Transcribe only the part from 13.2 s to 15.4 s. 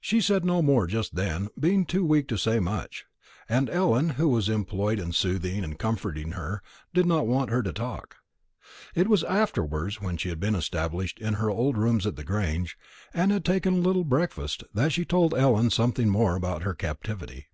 had taken a little breakfast, that she told